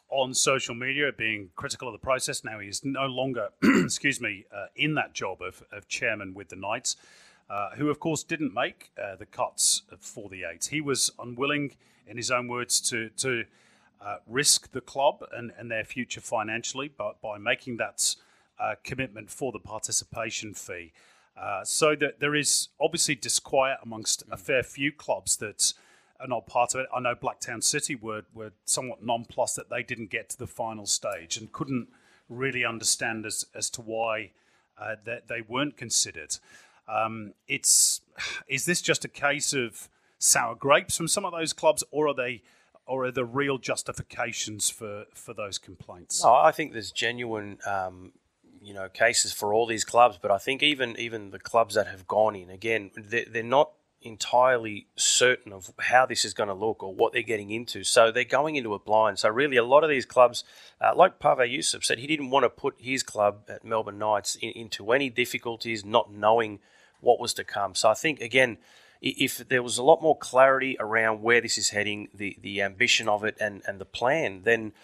on 0.08 0.34
social 0.34 0.74
media, 0.74 1.10
being 1.16 1.50
critical 1.56 1.88
of 1.88 1.92
the 1.92 1.98
process. 1.98 2.44
Now 2.44 2.58
he's 2.58 2.84
no 2.84 3.06
longer, 3.06 3.48
excuse 3.62 4.20
me, 4.20 4.44
uh, 4.54 4.66
in 4.76 4.94
that 4.94 5.14
job 5.14 5.40
of, 5.40 5.62
of 5.72 5.88
chairman 5.88 6.34
with 6.34 6.50
the 6.50 6.56
Knights, 6.56 6.96
uh, 7.48 7.70
who, 7.70 7.88
of 7.90 7.98
course, 7.98 8.22
didn't 8.22 8.54
make 8.54 8.92
uh, 9.02 9.16
the 9.16 9.26
cuts 9.26 9.82
for 9.98 10.28
the 10.28 10.44
eight. 10.44 10.66
He 10.66 10.80
was 10.80 11.10
unwilling, 11.18 11.76
in 12.06 12.16
his 12.16 12.30
own 12.30 12.48
words, 12.48 12.80
to 12.90 13.08
to 13.10 13.44
uh, 14.04 14.16
risk 14.26 14.72
the 14.72 14.80
club 14.80 15.24
and, 15.32 15.52
and 15.58 15.70
their 15.70 15.84
future 15.84 16.20
financially, 16.20 16.90
but 16.96 17.20
by 17.20 17.38
making 17.38 17.76
that 17.78 18.16
uh, 18.58 18.74
commitment 18.84 19.30
for 19.30 19.52
the 19.52 19.58
participation 19.58 20.54
fee. 20.54 20.92
Uh, 21.36 21.64
so 21.64 21.96
that 21.96 22.20
there 22.20 22.34
is 22.34 22.68
obviously 22.80 23.14
disquiet 23.14 23.78
amongst 23.82 24.22
a 24.30 24.36
fair 24.36 24.62
few 24.62 24.92
clubs 24.92 25.36
that 25.38 25.72
are 26.20 26.28
not 26.28 26.46
part 26.46 26.74
of 26.74 26.80
it. 26.80 26.86
I 26.94 27.00
know 27.00 27.14
Blacktown 27.14 27.62
City 27.62 27.94
were, 27.94 28.22
were 28.34 28.52
somewhat 28.64 29.02
nonplussed 29.02 29.56
that 29.56 29.70
they 29.70 29.82
didn't 29.82 30.10
get 30.10 30.28
to 30.30 30.38
the 30.38 30.46
final 30.46 30.86
stage 30.86 31.36
and 31.36 31.50
couldn't 31.50 31.88
really 32.28 32.64
understand 32.64 33.26
as, 33.26 33.46
as 33.54 33.70
to 33.70 33.80
why 33.80 34.30
uh, 34.78 34.96
that 35.04 35.28
they 35.28 35.40
weren't 35.40 35.76
considered. 35.76 36.36
Um, 36.88 37.34
it's 37.48 38.00
is 38.48 38.64
this 38.64 38.82
just 38.82 39.04
a 39.04 39.08
case 39.08 39.52
of 39.52 39.88
sour 40.18 40.54
grapes 40.54 40.96
from 40.96 41.08
some 41.08 41.24
of 41.24 41.32
those 41.32 41.52
clubs, 41.52 41.84
or 41.90 42.08
are 42.08 42.14
they, 42.14 42.42
or 42.86 43.04
are 43.04 43.10
there 43.10 43.24
real 43.24 43.58
justifications 43.58 44.70
for 44.70 45.04
for 45.14 45.34
those 45.34 45.58
complaints? 45.58 46.22
Oh, 46.24 46.34
I 46.34 46.52
think 46.52 46.72
there's 46.72 46.90
genuine 46.90 47.58
um, 47.66 48.12
you 48.62 48.72
know 48.72 48.88
cases 48.88 49.32
for 49.32 49.52
all 49.52 49.66
these 49.66 49.84
clubs, 49.84 50.18
but 50.20 50.30
I 50.30 50.38
think 50.38 50.62
even 50.62 50.98
even 50.98 51.30
the 51.30 51.38
clubs 51.38 51.74
that 51.74 51.88
have 51.88 52.06
gone 52.06 52.36
in 52.36 52.48
again, 52.50 52.90
they're, 52.96 53.26
they're 53.28 53.42
not 53.42 53.72
entirely 54.04 54.86
certain 54.96 55.52
of 55.52 55.70
how 55.78 56.04
this 56.06 56.24
is 56.24 56.34
going 56.34 56.48
to 56.48 56.54
look 56.54 56.82
or 56.82 56.92
what 56.92 57.12
they're 57.12 57.22
getting 57.22 57.50
into. 57.50 57.84
So 57.84 58.10
they're 58.10 58.24
going 58.24 58.56
into 58.56 58.74
a 58.74 58.78
blind. 58.78 59.18
So 59.18 59.28
really, 59.28 59.56
a 59.56 59.64
lot 59.64 59.84
of 59.84 59.90
these 59.90 60.06
clubs, 60.06 60.44
uh, 60.80 60.92
like 60.94 61.20
Pave 61.20 61.38
Jusup 61.38 61.84
said, 61.84 61.98
he 61.98 62.06
didn't 62.06 62.30
want 62.30 62.44
to 62.44 62.50
put 62.50 62.74
his 62.78 63.02
club 63.02 63.44
at 63.48 63.64
Melbourne 63.64 63.98
Knights 63.98 64.36
in, 64.36 64.50
into 64.50 64.90
any 64.92 65.10
difficulties, 65.10 65.84
not 65.84 66.12
knowing 66.12 66.60
what 67.00 67.20
was 67.20 67.34
to 67.34 67.44
come. 67.44 67.74
So 67.74 67.88
I 67.90 67.94
think 67.94 68.20
again. 68.20 68.58
If 69.04 69.48
there 69.48 69.64
was 69.64 69.78
a 69.78 69.82
lot 69.82 70.00
more 70.00 70.16
clarity 70.16 70.76
around 70.78 71.22
where 71.22 71.40
this 71.40 71.58
is 71.58 71.70
heading, 71.70 72.06
the, 72.14 72.36
the 72.40 72.62
ambition 72.62 73.08
of 73.08 73.24
it, 73.24 73.36
and, 73.40 73.60
and 73.66 73.80
the 73.80 73.84
plan, 73.84 74.42
then 74.44 74.74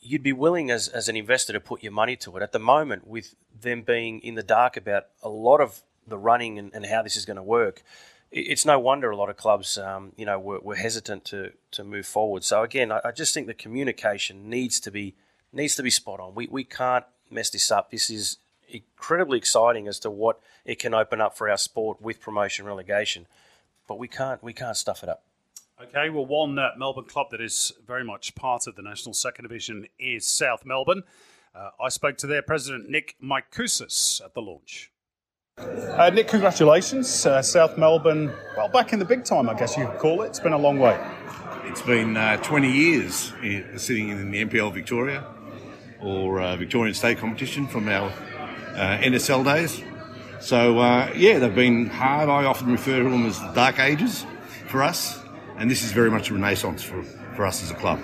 you'd 0.00 0.22
be 0.22 0.32
willing 0.32 0.70
as, 0.70 0.88
as 0.88 1.08
an 1.08 1.16
investor 1.16 1.52
to 1.52 1.60
put 1.60 1.82
your 1.82 1.92
money 1.92 2.16
to 2.16 2.36
it. 2.36 2.42
At 2.42 2.52
the 2.52 2.58
moment, 2.58 3.06
with 3.06 3.34
them 3.58 3.82
being 3.82 4.20
in 4.20 4.34
the 4.34 4.42
dark 4.42 4.76
about 4.76 5.06
a 5.22 5.28
lot 5.28 5.60
of 5.60 5.82
the 6.06 6.18
running 6.18 6.58
and, 6.58 6.72
and 6.74 6.86
how 6.86 7.02
this 7.02 7.16
is 7.16 7.24
going 7.24 7.36
to 7.36 7.42
work, 7.42 7.82
it's 8.30 8.64
no 8.64 8.78
wonder 8.78 9.10
a 9.10 9.16
lot 9.16 9.28
of 9.28 9.36
clubs, 9.36 9.76
um, 9.76 10.12
you 10.16 10.24
know, 10.24 10.38
were, 10.38 10.60
were, 10.60 10.76
hesitant 10.76 11.24
to, 11.26 11.52
to 11.72 11.82
move 11.82 12.06
forward. 12.06 12.44
So 12.44 12.62
again, 12.62 12.92
I, 12.92 13.00
I, 13.06 13.10
just 13.10 13.34
think 13.34 13.48
the 13.48 13.54
communication 13.54 14.48
needs 14.48 14.78
to 14.80 14.90
be 14.90 15.16
needs 15.52 15.74
to 15.74 15.82
be 15.82 15.90
spot 15.90 16.20
on. 16.20 16.36
We, 16.36 16.46
we 16.46 16.62
can't 16.62 17.04
mess 17.28 17.50
this 17.50 17.72
up. 17.72 17.90
This 17.90 18.08
is 18.08 18.36
incredibly 18.68 19.36
exciting 19.36 19.88
as 19.88 19.98
to 20.00 20.10
what 20.10 20.38
it 20.64 20.78
can 20.78 20.94
open 20.94 21.20
up 21.20 21.36
for 21.36 21.50
our 21.50 21.58
sport 21.58 22.00
with 22.00 22.20
promotion 22.20 22.66
relegation, 22.66 23.26
but 23.88 23.98
we 23.98 24.06
can't 24.06 24.42
we 24.44 24.52
can't 24.52 24.76
stuff 24.76 25.02
it 25.02 25.08
up. 25.08 25.24
Okay, 25.82 26.10
well, 26.10 26.26
one 26.26 26.58
uh, 26.58 26.72
Melbourne 26.76 27.06
club 27.06 27.28
that 27.30 27.40
is 27.40 27.72
very 27.86 28.04
much 28.04 28.34
part 28.34 28.66
of 28.66 28.76
the 28.76 28.82
National 28.82 29.14
Second 29.14 29.44
Division 29.44 29.86
is 29.98 30.26
South 30.26 30.66
Melbourne. 30.66 31.04
Uh, 31.54 31.70
I 31.82 31.88
spoke 31.88 32.18
to 32.18 32.26
their 32.26 32.42
president, 32.42 32.90
Nick 32.90 33.16
Maikousis, 33.22 34.22
at 34.22 34.34
the 34.34 34.42
launch. 34.42 34.92
Uh, 35.56 36.10
Nick, 36.12 36.28
congratulations. 36.28 37.24
Uh, 37.24 37.40
South 37.40 37.78
Melbourne, 37.78 38.30
well, 38.58 38.68
back 38.68 38.92
in 38.92 38.98
the 38.98 39.06
big 39.06 39.24
time, 39.24 39.48
I 39.48 39.54
guess 39.54 39.74
you 39.78 39.86
could 39.86 39.98
call 39.98 40.20
it. 40.20 40.26
It's 40.26 40.40
been 40.40 40.52
a 40.52 40.58
long 40.58 40.78
way. 40.78 41.00
It's 41.64 41.82
been 41.82 42.14
uh, 42.14 42.36
20 42.36 42.70
years 42.70 43.32
sitting 43.76 44.10
in 44.10 44.30
the 44.30 44.44
NPL 44.44 44.74
Victoria 44.74 45.24
or 46.02 46.42
uh, 46.42 46.56
Victorian 46.56 46.94
State 46.94 47.16
competition 47.16 47.66
from 47.66 47.88
our 47.88 48.10
uh, 48.74 48.98
NSL 48.98 49.44
days. 49.46 49.82
So, 50.40 50.78
uh, 50.78 51.10
yeah, 51.16 51.38
they've 51.38 51.54
been 51.54 51.86
hard. 51.86 52.28
I 52.28 52.44
often 52.44 52.70
refer 52.70 52.98
to 52.98 53.04
them 53.04 53.24
as 53.24 53.40
the 53.40 53.52
dark 53.52 53.78
ages 53.78 54.26
for 54.66 54.82
us, 54.82 55.19
and 55.60 55.70
this 55.70 55.84
is 55.84 55.92
very 55.92 56.10
much 56.10 56.30
a 56.30 56.34
renaissance 56.34 56.82
for, 56.82 57.02
for 57.36 57.44
us 57.44 57.62
as 57.62 57.70
a 57.70 57.74
club. 57.74 58.00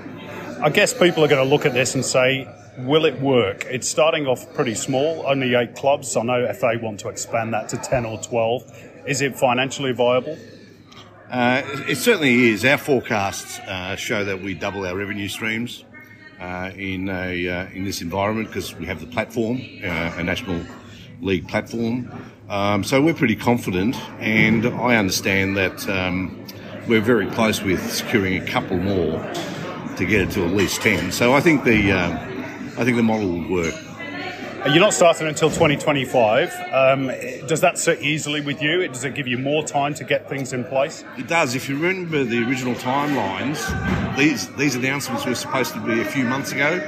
I 0.62 0.68
guess 0.68 0.92
people 0.92 1.24
are 1.24 1.28
going 1.28 1.42
to 1.42 1.50
look 1.50 1.64
at 1.64 1.72
this 1.72 1.94
and 1.94 2.04
say, 2.04 2.46
will 2.78 3.06
it 3.06 3.18
work? 3.20 3.64
It's 3.64 3.88
starting 3.88 4.26
off 4.26 4.52
pretty 4.54 4.74
small, 4.74 5.24
only 5.26 5.54
eight 5.54 5.74
clubs. 5.74 6.16
I 6.16 6.22
know 6.22 6.52
FA 6.52 6.78
want 6.80 7.00
to 7.00 7.08
expand 7.08 7.54
that 7.54 7.70
to 7.70 7.78
10 7.78 8.04
or 8.04 8.18
12. 8.18 9.04
Is 9.06 9.22
it 9.22 9.36
financially 9.36 9.92
viable? 9.92 10.38
Uh, 11.30 11.62
it 11.88 11.96
certainly 11.96 12.50
is. 12.50 12.64
Our 12.64 12.76
forecasts 12.76 13.58
uh, 13.60 13.96
show 13.96 14.24
that 14.24 14.42
we 14.42 14.52
double 14.52 14.86
our 14.86 14.94
revenue 14.94 15.28
streams 15.28 15.84
uh, 16.38 16.70
in 16.76 17.08
a 17.08 17.48
uh, 17.48 17.66
in 17.70 17.84
this 17.84 18.00
environment 18.00 18.48
because 18.48 18.74
we 18.76 18.86
have 18.86 19.00
the 19.00 19.06
platform, 19.06 19.60
uh, 19.82 20.12
a 20.16 20.22
national 20.22 20.62
league 21.20 21.48
platform. 21.48 22.12
Um, 22.48 22.84
so 22.84 23.02
we're 23.02 23.14
pretty 23.14 23.34
confident, 23.34 23.96
and 24.20 24.66
I 24.66 24.96
understand 24.96 25.56
that 25.56 25.88
um, 25.88 26.46
we're 26.88 27.00
very 27.00 27.26
close 27.30 27.62
with 27.62 27.90
securing 27.90 28.40
a 28.40 28.46
couple 28.46 28.78
more 28.78 29.18
to 29.96 30.04
get 30.04 30.20
it 30.20 30.30
to 30.32 30.44
at 30.44 30.52
least 30.52 30.82
ten. 30.82 31.10
So 31.12 31.32
I 31.32 31.40
think 31.40 31.64
the 31.64 31.92
um, 31.92 32.12
I 32.78 32.84
think 32.84 32.96
the 32.96 33.02
model 33.02 33.28
will 33.28 33.50
work. 33.50 33.74
You're 34.66 34.80
not 34.80 34.94
starting 34.94 35.28
until 35.28 35.48
2025. 35.48 36.52
Um, 36.72 37.06
does 37.46 37.60
that 37.60 37.78
sit 37.78 38.02
easily 38.02 38.40
with 38.40 38.60
you? 38.60 38.88
Does 38.88 39.04
it 39.04 39.14
give 39.14 39.28
you 39.28 39.38
more 39.38 39.62
time 39.62 39.94
to 39.94 40.02
get 40.02 40.28
things 40.28 40.52
in 40.52 40.64
place? 40.64 41.04
It 41.16 41.28
does. 41.28 41.54
If 41.54 41.68
you 41.68 41.76
remember 41.76 42.24
the 42.24 42.42
original 42.42 42.74
timelines, 42.74 43.56
these 44.16 44.48
these 44.56 44.74
announcements 44.74 45.24
were 45.24 45.36
supposed 45.36 45.72
to 45.74 45.80
be 45.80 46.00
a 46.00 46.04
few 46.04 46.24
months 46.24 46.52
ago. 46.52 46.80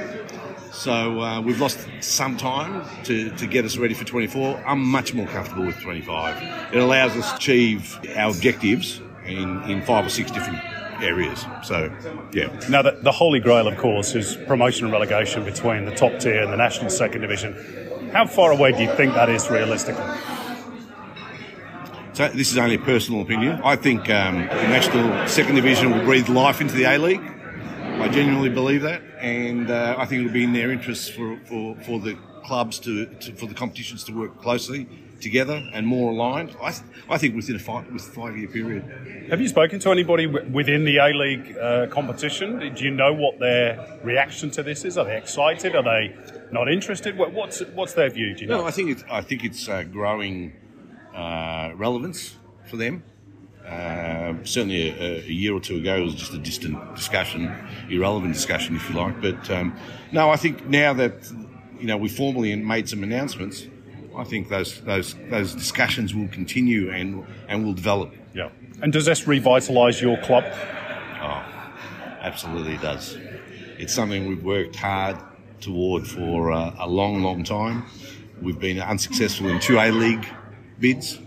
So 0.73 1.21
uh, 1.21 1.41
we've 1.41 1.59
lost 1.59 1.79
some 2.01 2.37
time 2.37 2.85
to, 3.03 3.29
to 3.31 3.47
get 3.47 3.65
us 3.65 3.77
ready 3.77 3.93
for 3.93 4.05
24. 4.05 4.63
I'm 4.65 4.83
much 4.83 5.13
more 5.13 5.27
comfortable 5.27 5.65
with 5.65 5.79
25. 5.79 6.73
It 6.73 6.79
allows 6.79 7.17
us 7.17 7.31
to 7.31 7.35
achieve 7.35 7.99
our 8.15 8.29
objectives 8.29 9.01
in, 9.29 9.61
in 9.69 9.81
five 9.81 10.05
or 10.05 10.09
six 10.09 10.31
different 10.31 10.59
areas. 11.01 11.45
So, 11.63 11.91
yeah. 12.33 12.47
Now, 12.69 12.81
the, 12.81 12.99
the 13.01 13.11
holy 13.11 13.39
grail, 13.39 13.67
of 13.67 13.77
course, 13.77 14.15
is 14.15 14.35
promotion 14.47 14.85
and 14.85 14.93
relegation 14.93 15.43
between 15.43 15.85
the 15.85 15.95
top 15.95 16.19
tier 16.19 16.43
and 16.43 16.51
the 16.51 16.57
national 16.57 16.89
second 16.89 17.21
division. 17.21 17.55
How 18.11 18.25
far 18.25 18.51
away 18.51 18.71
do 18.71 18.83
you 18.83 18.91
think 18.95 19.13
that 19.13 19.29
is 19.29 19.49
realistically? 19.49 20.03
So 22.13 22.27
this 22.29 22.51
is 22.51 22.57
only 22.57 22.75
a 22.75 22.79
personal 22.79 23.21
opinion. 23.21 23.61
I 23.63 23.75
think 23.75 24.09
um, 24.09 24.39
the 24.39 24.67
national 24.67 25.27
second 25.27 25.55
division 25.55 25.91
will 25.91 26.03
breathe 26.03 26.27
life 26.27 26.59
into 26.59 26.75
the 26.75 26.83
A 26.83 26.97
League. 26.97 27.21
I 27.21 28.09
genuinely 28.09 28.49
believe 28.49 28.81
that, 28.81 29.01
and 29.19 29.69
uh, 29.69 29.95
I 29.97 30.05
think 30.05 30.21
it 30.21 30.25
will 30.25 30.33
be 30.33 30.43
in 30.43 30.53
their 30.53 30.71
interests 30.71 31.09
for, 31.09 31.37
for, 31.45 31.75
for 31.77 31.99
the 31.99 32.17
clubs 32.43 32.79
to, 32.79 33.05
to, 33.05 33.33
for 33.33 33.45
the 33.45 33.53
competitions 33.53 34.03
to 34.05 34.13
work 34.13 34.41
closely 34.41 34.87
together 35.21 35.67
and 35.73 35.85
more 35.85 36.11
aligned. 36.11 36.55
I, 36.61 36.73
I 37.09 37.17
think 37.17 37.35
within 37.35 37.55
a 37.55 37.59
five, 37.59 37.91
with 37.91 38.03
five 38.03 38.37
year 38.37 38.47
period. 38.47 39.27
Have 39.29 39.41
you 39.41 39.47
spoken 39.47 39.79
to 39.79 39.91
anybody 39.91 40.25
w- 40.25 40.49
within 40.51 40.85
the 40.85 40.97
A 40.97 41.07
League 41.07 41.57
uh, 41.57 41.87
competition? 41.87 42.73
Do 42.73 42.83
you 42.83 42.91
know 42.91 43.13
what 43.13 43.39
their 43.39 43.99
reaction 44.03 44.49
to 44.51 44.63
this 44.63 44.85
is? 44.85 44.97
Are 44.97 45.05
they 45.05 45.17
excited? 45.17 45.75
Are 45.75 45.83
they 45.83 46.15
not 46.51 46.71
interested? 46.71 47.17
What's 47.17 47.61
what's 47.73 47.93
their 47.93 48.09
view? 48.09 48.35
Do 48.35 48.41
you 48.41 48.47
know? 48.47 48.61
No, 48.61 48.67
I 48.67 48.71
think 48.71 48.89
it's 48.89 49.03
I 49.09 49.21
think 49.21 49.43
it's 49.43 49.67
uh, 49.67 49.83
growing 49.83 50.53
uh, 51.15 51.71
relevance 51.75 52.35
for 52.65 52.77
them. 52.77 53.03
Uh, 53.65 54.33
certainly, 54.43 54.89
a, 54.89 55.19
a, 55.19 55.27
year 55.27 55.53
or 55.53 55.59
two 55.59 55.77
ago, 55.77 55.97
it 55.97 56.01
was 56.01 56.15
just 56.15 56.33
a 56.33 56.39
distant 56.39 56.95
discussion, 56.95 57.53
irrelevant 57.87 58.33
discussion, 58.33 58.75
if 58.75 58.89
you 58.89 58.95
like. 58.95 59.21
But 59.21 59.47
um, 59.51 59.77
no, 60.11 60.31
I 60.31 60.37
think 60.37 60.65
now 60.65 60.93
that 60.93 61.29
you 61.79 61.85
know 61.85 61.97
we 61.97 62.09
formally 62.09 62.55
made 62.55 62.89
some 62.89 63.03
announcements, 63.03 63.67
I 64.15 64.23
think 64.23 64.49
those 64.49 64.81
those 64.81 65.15
those 65.29 65.53
discussions 65.53 66.13
will 66.13 66.27
continue 66.27 66.91
and 66.91 67.25
and 67.47 67.65
will 67.65 67.73
develop. 67.73 68.13
Yeah. 68.33 68.49
And 68.81 68.93
does 68.93 69.05
this 69.05 69.21
revitalise 69.25 70.01
your 70.01 70.17
club? 70.21 70.45
Oh, 71.21 71.43
absolutely 72.21 72.77
does. 72.77 73.17
It's 73.77 73.93
something 73.93 74.27
we've 74.27 74.43
worked 74.43 74.75
hard 74.75 75.17
toward 75.61 76.07
for 76.07 76.51
uh, 76.51 76.75
a 76.79 76.87
long, 76.87 77.21
long 77.23 77.43
time. 77.43 77.85
We've 78.41 78.59
been 78.59 78.79
unsuccessful 78.79 79.49
in 79.49 79.59
two 79.59 79.77
A 79.77 79.91
League 79.91 80.25
bids. 80.79 81.19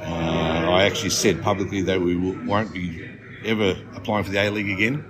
Uh, 0.00 0.04
I 0.04 0.84
actually 0.84 1.10
said 1.10 1.42
publicly 1.42 1.82
that 1.82 2.00
we 2.00 2.16
won't 2.16 2.72
be 2.72 3.08
ever 3.44 3.76
applying 3.94 4.24
for 4.24 4.30
the 4.30 4.38
A 4.38 4.50
League 4.50 4.70
again. 4.70 5.04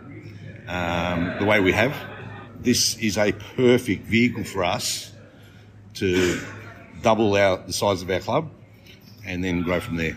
Um, 0.69 1.35
the 1.39 1.45
way 1.45 1.61
we 1.61 1.73
have, 1.73 1.95
this 2.61 2.97
is 2.99 3.19
a 3.19 3.33
perfect 3.33 4.07
vehicle 4.07 4.45
for 4.45 4.65
us 4.65 5.13
to 5.95 6.41
double 7.03 7.37
our 7.37 7.59
the 7.59 7.73
size 7.73 8.03
of 8.03 8.11
our 8.11 8.21
club, 8.21 8.51
and 9.27 9.43
then 9.43 9.63
grow 9.63 9.81
from 9.81 9.97
there. 9.97 10.17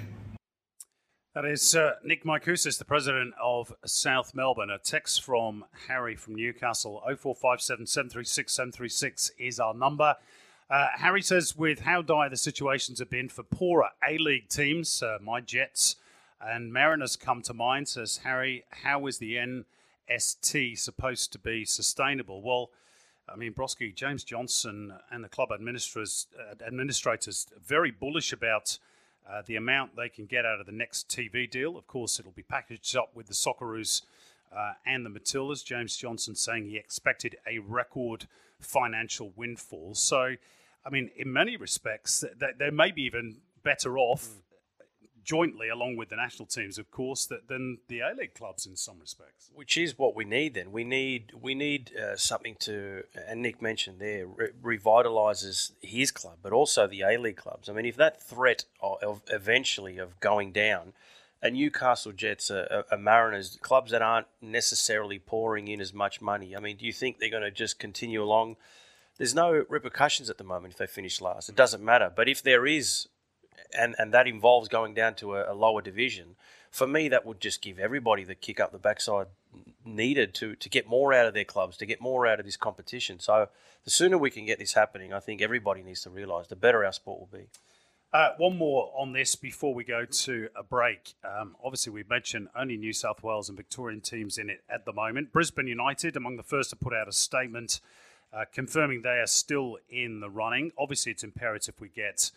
That 1.33 1.43
is 1.43 1.75
uh, 1.75 1.95
Nick 2.01 2.23
Maikousis, 2.23 2.77
the 2.77 2.85
president 2.85 3.33
of 3.43 3.73
South 3.85 4.33
Melbourne. 4.33 4.69
A 4.69 4.77
text 4.77 5.21
from 5.21 5.65
Harry 5.89 6.15
from 6.15 6.35
Newcastle 6.35 7.01
0457 7.05 7.87
736 7.87 8.53
736 8.53 9.31
is 9.37 9.59
our 9.59 9.73
number. 9.73 10.15
Uh, 10.69 10.87
Harry 10.95 11.21
says, 11.21 11.55
with 11.55 11.81
how 11.81 12.01
dire 12.01 12.29
the 12.29 12.37
situations 12.37 12.99
have 12.99 13.09
been 13.09 13.27
for 13.27 13.43
poorer 13.43 13.89
A 14.07 14.17
League 14.17 14.47
teams, 14.47 15.03
uh, 15.03 15.17
my 15.21 15.41
Jets 15.41 15.97
and 16.39 16.71
Mariners 16.71 17.15
come 17.15 17.41
to 17.41 17.53
mind. 17.53 17.89
Says 17.89 18.21
Harry, 18.23 18.63
how 18.83 19.05
is 19.05 19.17
the 19.17 19.35
NST 19.35 20.77
supposed 20.77 21.31
to 21.33 21.39
be 21.39 21.65
sustainable? 21.65 22.41
Well, 22.41 22.69
I 23.27 23.35
mean, 23.35 23.53
Brosquey, 23.53 23.91
James 23.91 24.23
Johnson, 24.23 24.93
and 25.11 25.23
the 25.23 25.29
club 25.29 25.49
administrators, 25.51 26.27
uh, 26.39 26.63
administrators 26.65 27.47
very 27.65 27.91
bullish 27.91 28.31
about 28.31 28.77
uh, 29.27 29.41
the 29.45 29.55
amount 29.55 29.95
they 29.95 30.09
can 30.09 30.25
get 30.25 30.45
out 30.45 30.59
of 30.59 30.65
the 30.65 30.71
next 30.71 31.09
TV 31.09 31.49
deal. 31.49 31.77
Of 31.77 31.87
course, 31.87 32.19
it'll 32.19 32.31
be 32.31 32.43
packaged 32.43 32.95
up 32.95 33.15
with 33.15 33.27
the 33.27 33.33
Socceroos 33.33 34.03
uh, 34.55 34.73
and 34.85 35.05
the 35.05 35.09
Matildas. 35.09 35.65
James 35.65 35.97
Johnson 35.97 36.35
saying 36.35 36.65
he 36.65 36.77
expected 36.77 37.35
a 37.47 37.59
record 37.59 38.27
financial 38.59 39.31
windfall. 39.35 39.95
So, 39.95 40.35
I 40.85 40.89
mean, 40.91 41.09
in 41.15 41.33
many 41.33 41.57
respects, 41.57 42.23
they 42.59 42.69
may 42.69 42.91
be 42.91 43.03
even 43.03 43.37
better 43.63 43.97
off 43.97 44.29
jointly, 45.25 45.67
along 45.67 45.97
with 45.97 46.09
the 46.09 46.15
national 46.15 46.45
teams, 46.45 46.77
of 46.77 46.89
course, 46.91 47.25
that, 47.25 47.47
than 47.47 47.79
the 47.89 47.99
A 47.99 48.13
League 48.17 48.35
clubs 48.35 48.65
in 48.65 48.77
some 48.77 48.99
respects. 48.99 49.49
Which 49.53 49.75
is 49.75 49.97
what 49.97 50.15
we 50.15 50.23
need. 50.23 50.53
Then 50.53 50.71
we 50.71 50.83
need 50.83 51.33
we 51.41 51.55
need 51.55 51.91
uh, 51.97 52.15
something 52.15 52.55
to, 52.61 53.03
and 53.27 53.41
Nick 53.41 53.61
mentioned 53.61 53.99
there, 53.99 54.27
re- 54.27 54.51
revitalises 54.63 55.71
his 55.81 56.11
club, 56.11 56.37
but 56.41 56.53
also 56.53 56.87
the 56.87 57.01
A 57.01 57.17
League 57.17 57.37
clubs. 57.37 57.67
I 57.67 57.73
mean, 57.73 57.85
if 57.85 57.97
that 57.97 58.21
threat 58.21 58.65
of, 58.81 59.03
of 59.03 59.21
eventually 59.29 59.97
of 59.97 60.19
going 60.19 60.51
down. 60.51 60.93
A 61.41 61.51
Newcastle 61.51 62.11
Jets, 62.11 62.49
a, 62.49 62.85
a, 62.89 62.97
Mariners, 62.97 63.59
clubs 63.61 63.91
that 63.91 64.01
aren't 64.01 64.25
necessarily 64.41 65.19
pouring 65.19 65.67
in 65.67 65.79
as 65.79 65.93
much 65.93 66.19
money. 66.19 66.55
I 66.55 66.59
mean, 66.59 66.75
do 66.75 66.87
you 66.87 66.93
think 66.93 67.19
they're 67.19 67.29
going 67.29 67.43
to 67.43 67.51
just 67.51 67.77
continue 67.77 68.23
along? 68.23 68.55
There's 69.17 69.35
no 69.35 69.63
repercussions 69.69 70.29
at 70.31 70.39
the 70.39 70.43
moment 70.43 70.73
if 70.73 70.79
they 70.79 70.87
finish 70.87 71.21
last. 71.21 71.49
It 71.49 71.55
doesn't 71.55 71.83
matter. 71.83 72.11
But 72.15 72.27
if 72.27 72.41
there 72.41 72.65
is 72.65 73.09
and 73.77 73.95
and 73.97 74.13
that 74.13 74.27
involves 74.27 74.67
going 74.67 74.93
down 74.93 75.15
to 75.15 75.35
a, 75.35 75.51
a, 75.51 75.55
lower 75.55 75.81
division. 75.81 76.35
For 76.71 76.87
me, 76.87 77.07
that 77.09 77.25
would 77.25 77.39
just 77.39 77.61
give 77.61 77.79
everybody 77.79 78.23
the 78.23 78.35
kick 78.35 78.59
up 78.59 78.71
the 78.71 78.77
backside 78.77 79.27
needed 79.85 80.33
to 80.35 80.55
to 80.55 80.69
get 80.69 80.87
more 80.87 81.13
out 81.13 81.27
of 81.27 81.33
their 81.33 81.45
clubs, 81.45 81.77
to 81.77 81.85
get 81.85 82.01
more 82.01 82.27
out 82.27 82.39
of 82.39 82.45
this 82.45 82.57
competition. 82.57 83.19
So 83.19 83.49
the 83.83 83.91
sooner 83.91 84.17
we 84.17 84.31
can 84.31 84.45
get 84.45 84.59
this 84.59 84.73
happening, 84.73 85.13
I 85.13 85.19
think 85.19 85.41
everybody 85.41 85.83
needs 85.83 86.01
to 86.03 86.09
realise 86.09 86.47
the 86.47 86.55
better 86.55 86.85
our 86.85 86.93
sport 86.93 87.19
will 87.19 87.39
be. 87.39 87.47
Uh, 88.13 88.33
one 88.37 88.57
more 88.57 88.93
on 88.97 89.11
this 89.11 89.35
before 89.35 89.73
we 89.73 89.83
go 89.83 90.05
to 90.05 90.47
a 90.55 90.63
break. 90.63 91.15
Um, 91.23 91.57
obviously, 91.61 91.91
we 91.91 92.03
mentioned 92.09 92.47
only 92.55 92.77
New 92.77 92.93
South 92.93 93.21
Wales 93.21 93.49
and 93.49 93.57
Victorian 93.57 93.99
teams 93.99 94.37
in 94.37 94.49
it 94.49 94.63
at 94.69 94.85
the 94.85 94.93
moment. 94.93 95.33
Brisbane 95.33 95.67
United, 95.67 96.15
among 96.15 96.37
the 96.37 96.43
first 96.43 96.69
to 96.69 96.77
put 96.77 96.93
out 96.93 97.09
a 97.09 97.11
statement 97.11 97.81
uh, 98.31 98.45
confirming 98.53 99.01
they 99.01 99.19
are 99.19 99.27
still 99.27 99.77
in 99.89 100.19
the 100.19 100.29
running. 100.29 100.71
Obviously, 100.77 101.11
it's 101.11 101.23
imperative 101.23 101.75
we 101.79 101.89
get 101.89 102.31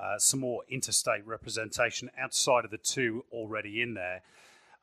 uh, 0.00 0.18
some 0.18 0.40
more 0.40 0.62
interstate 0.68 1.26
representation 1.26 2.10
outside 2.18 2.64
of 2.64 2.70
the 2.70 2.78
two 2.78 3.24
already 3.32 3.82
in 3.82 3.94
there. 3.94 4.22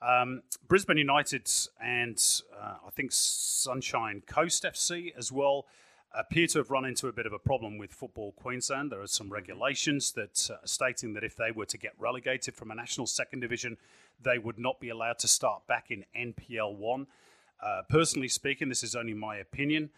Um, 0.02 0.44
Brisbane 0.68 0.98
United 0.98 1.50
and 1.82 2.22
uh, 2.56 2.76
I 2.86 2.90
think 2.92 3.12
Sunshine 3.12 4.22
Coast 4.28 4.64
FC 4.64 5.12
as 5.18 5.32
well 5.32 5.66
appear 6.14 6.48
to 6.48 6.60
have 6.60 6.72
run 6.72 6.86
into 6.86 7.08
a 7.08 7.12
bit 7.12 7.26
of 7.26 7.34
a 7.34 7.40
problem 7.40 7.78
with 7.78 7.92
Football 7.94 8.32
Queensland. 8.34 8.92
There 8.92 9.02
are 9.02 9.08
some 9.08 9.32
regulations 9.32 10.12
that 10.14 10.50
uh, 10.52 10.58
stating 10.66 11.14
that 11.14 11.24
if 11.24 11.36
they 11.36 11.52
were 11.52 11.66
to 11.66 11.78
get 11.78 11.94
relegated 11.98 12.56
from 12.56 12.72
a 12.72 12.76
national 12.76 13.08
second 13.08 13.40
division, 13.40 13.78
they 14.22 14.38
would 14.38 14.60
not 14.60 14.80
be 14.80 14.90
allowed 14.90 15.20
to 15.20 15.28
start 15.28 15.66
back 15.68 15.90
in 15.90 16.06
NPL 16.16 16.76
1. 16.76 17.08
Uh, 17.62 17.82
personally 17.90 18.28
speaking, 18.28 18.70
this 18.70 18.84
is 18.84 18.96
only 18.96 19.14
my 19.14 19.38
opinion. 19.38 19.90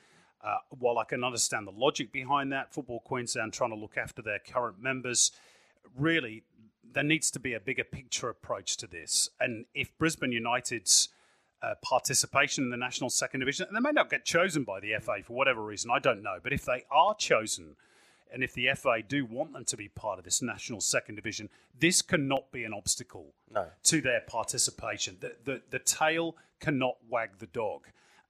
Uh, 0.41 0.57
while 0.69 0.97
I 0.97 1.03
can 1.03 1.23
understand 1.23 1.67
the 1.67 1.71
logic 1.71 2.11
behind 2.11 2.51
that, 2.53 2.73
Football 2.73 3.01
Queensland 3.01 3.53
trying 3.53 3.71
to 3.71 3.75
look 3.75 3.97
after 3.97 4.21
their 4.21 4.39
current 4.39 4.81
members, 4.81 5.31
really, 5.97 6.43
there 6.93 7.03
needs 7.03 7.29
to 7.31 7.39
be 7.39 7.53
a 7.53 7.59
bigger 7.59 7.83
picture 7.83 8.29
approach 8.29 8.77
to 8.77 8.87
this. 8.87 9.29
And 9.39 9.65
if 9.73 9.95
Brisbane 9.97 10.31
United's 10.31 11.09
uh, 11.61 11.73
participation 11.83 12.63
in 12.63 12.69
the 12.69 12.77
national 12.77 13.09
second 13.09 13.41
division, 13.41 13.67
and 13.67 13.75
they 13.75 13.81
may 13.81 13.91
not 13.91 14.09
get 14.09 14.23
chosen 14.23 14.63
by 14.63 14.79
the 14.79 14.93
FA 15.01 15.17
for 15.23 15.33
whatever 15.33 15.63
reason, 15.63 15.91
I 15.91 15.99
don't 15.99 16.23
know, 16.23 16.37
but 16.41 16.53
if 16.53 16.63
they 16.65 16.85
are 16.89 17.13
chosen, 17.15 17.75
and 18.31 18.43
if 18.43 18.53
the 18.53 18.69
FA 18.75 19.01
do 19.05 19.25
want 19.25 19.53
them 19.53 19.65
to 19.65 19.75
be 19.75 19.89
part 19.89 20.19
of 20.19 20.25
this 20.25 20.41
national 20.41 20.79
second 20.81 21.15
division, 21.15 21.49
this 21.77 22.01
cannot 22.01 22.51
be 22.51 22.63
an 22.63 22.73
obstacle 22.73 23.33
No. 23.53 23.65
to 23.83 24.01
their 24.01 24.21
participation. 24.21 25.17
The, 25.19 25.35
the, 25.43 25.61
the 25.69 25.79
tail 25.79 26.37
cannot 26.59 26.97
wag 27.09 27.39
the 27.39 27.47
dog. 27.47 27.87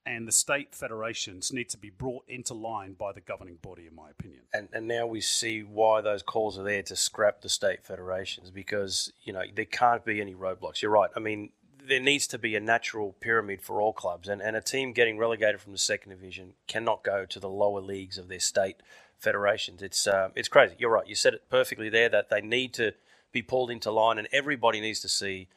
And 0.10 0.28
the 0.28 0.32
state 0.32 0.74
federations 0.74 1.54
need 1.54 1.70
to 1.70 1.78
be 1.78 1.89
brought 1.89 2.24
into 2.28 2.54
line 2.54 2.94
by 2.94 3.12
the 3.12 3.22
governing 3.22 3.58
body, 3.62 3.86
in 3.86 3.96
my 3.96 4.10
opinion. 4.10 4.42
and, 4.54 4.68
and 4.74 4.88
now 4.88 5.06
we 5.06 5.22
see 5.22 5.62
why 5.62 6.01
those 6.01 6.24
calls 6.24 6.58
are 6.58 6.63
there 6.63 6.84
to 6.84 6.96
scrap 6.96 7.42
the 7.42 7.50
state 7.50 7.84
federations 7.84 8.50
because 8.50 9.13
you 9.24 9.32
know 9.34 9.44
there 9.54 9.66
can't 9.66 10.04
be 10.04 10.20
any 10.20 10.34
roadblocks. 10.34 10.82
You're 10.82 10.92
right. 10.92 11.10
I 11.16 11.20
mean, 11.20 11.51
there 11.88 12.00
needs 12.00 12.28
to 12.28 12.38
be 12.38 12.56
a 12.56 12.60
natural 12.60 13.16
pyramid 13.20 13.62
for 13.62 13.82
all 13.82 13.94
clubs, 13.94 14.28
and, 14.28 14.42
and 14.42 14.56
a 14.56 14.62
team 14.62 14.94
getting 14.94 15.18
relegated 15.18 15.62
from 15.62 15.74
the 15.74 15.78
second 15.78 16.12
division 16.12 16.54
cannot 16.68 17.04
go 17.04 17.25
to 17.25 17.39
the 17.39 17.50
lower 17.50 17.82
leagues 17.82 18.18
of 18.18 18.28
their 18.28 18.39
state 18.39 18.78
federations. 19.18 19.82
It's 19.82 20.08
uh, 20.08 20.30
it's 20.36 20.48
crazy. 20.48 20.75
You're 20.80 20.92
right. 20.92 21.08
You 21.08 21.16
said 21.16 21.34
it 21.34 21.50
perfectly 21.50 21.89
there 21.89 22.10
that 22.10 22.30
they 22.30 22.42
need 22.42 22.74
to 22.75 22.94
be 23.32 23.42
pulled 23.42 23.70
into 23.70 23.92
line, 23.92 24.18
and 24.18 24.28
everybody 24.32 24.82
needs 24.82 25.00
to 25.01 25.10
see 25.10 25.50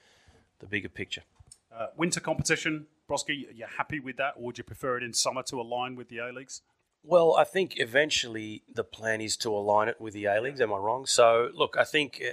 the 0.59 0.67
bigger 0.67 0.89
picture. 0.89 1.23
Uh, 1.75 1.87
winter 1.97 2.21
competition, 2.21 2.87
Brosquey, 3.13 3.47
you 3.55 3.67
happy 3.77 4.01
with 4.01 4.17
that, 4.17 4.37
or 4.39 4.45
would 4.45 4.57
you 4.57 4.65
prefer 4.65 4.97
it 4.97 5.03
in 5.03 5.13
summer 5.13 5.43
to 5.43 5.61
align 5.61 5.97
with 5.97 6.09
the 6.09 6.17
A 6.17 6.33
leagues? 6.33 6.63
Well, 7.05 7.37
I 7.37 7.45
think 7.45 7.75
eventually 7.77 8.63
the 8.75 8.85
plan 8.85 9.21
is 9.21 9.37
to 9.39 9.51
align 9.51 9.91
it 9.91 10.01
with 10.01 10.15
the 10.15 10.25
A 10.25 10.41
leagues. 10.41 10.63
Am 10.63 10.73
I 10.73 10.79
wrong? 10.79 11.05
So, 11.05 11.51
look, 11.53 11.77
I 11.79 11.85
think 11.85 12.23
uh, 12.27 12.33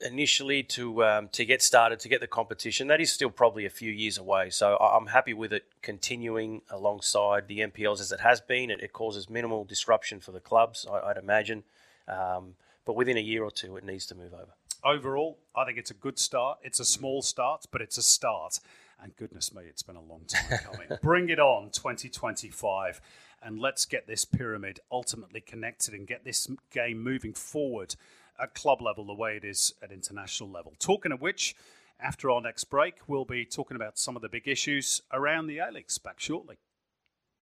initially 0.00 0.62
to 0.62 1.04
um, 1.04 1.28
to 1.32 1.44
get 1.44 1.60
started, 1.60 2.00
to 2.00 2.08
get 2.08 2.22
the 2.22 2.26
competition, 2.26 2.86
that 2.86 2.98
is 2.98 3.12
still 3.12 3.28
probably 3.28 3.66
a 3.66 3.70
few 3.70 3.92
years 3.92 4.16
away. 4.16 4.48
So, 4.48 4.78
I'm 4.78 5.08
happy 5.08 5.34
with 5.34 5.52
it 5.52 5.64
continuing 5.82 6.62
alongside 6.70 7.46
the 7.46 7.58
NPLs 7.58 8.00
as 8.00 8.10
it 8.10 8.20
has 8.20 8.40
been. 8.40 8.70
It, 8.70 8.80
it 8.80 8.94
causes 8.94 9.28
minimal 9.28 9.64
disruption 9.64 10.20
for 10.20 10.32
the 10.32 10.40
clubs, 10.40 10.86
I, 10.90 11.10
I'd 11.10 11.18
imagine. 11.18 11.62
Um, 12.08 12.54
but 12.86 12.96
within 12.96 13.18
a 13.18 13.26
year 13.32 13.44
or 13.44 13.50
two, 13.50 13.76
it 13.76 13.84
needs 13.84 14.06
to 14.06 14.14
move 14.14 14.32
over. 14.32 14.54
Overall, 14.82 15.36
I 15.54 15.66
think 15.66 15.76
it's 15.76 15.90
a 15.90 16.00
good 16.06 16.18
start. 16.18 16.60
It's 16.62 16.80
a 16.80 16.86
small 16.86 17.20
start, 17.20 17.66
but 17.70 17.82
it's 17.82 17.98
a 17.98 18.02
start. 18.02 18.60
And 19.02 19.14
goodness 19.16 19.54
me, 19.54 19.62
it's 19.68 19.82
been 19.82 19.96
a 19.96 20.02
long 20.02 20.22
time 20.26 20.58
coming. 20.58 20.88
Bring 21.02 21.28
it 21.28 21.38
on, 21.38 21.70
2025, 21.70 23.00
and 23.42 23.58
let's 23.58 23.84
get 23.84 24.06
this 24.06 24.24
pyramid 24.24 24.80
ultimately 24.90 25.40
connected 25.40 25.94
and 25.94 26.06
get 26.06 26.24
this 26.24 26.48
game 26.72 27.02
moving 27.02 27.34
forward 27.34 27.94
at 28.40 28.54
club 28.54 28.80
level 28.82 29.04
the 29.04 29.14
way 29.14 29.36
it 29.36 29.44
is 29.44 29.74
at 29.82 29.92
international 29.92 30.50
level. 30.50 30.74
Talking 30.78 31.12
of 31.12 31.20
which, 31.20 31.54
after 32.00 32.30
our 32.30 32.40
next 32.40 32.64
break, 32.64 32.96
we'll 33.06 33.24
be 33.24 33.44
talking 33.44 33.76
about 33.76 33.98
some 33.98 34.16
of 34.16 34.22
the 34.22 34.28
big 34.28 34.48
issues 34.48 35.02
around 35.12 35.46
the 35.46 35.58
A 35.58 35.70
Leagues. 35.70 35.98
Back 35.98 36.20
shortly. 36.20 36.56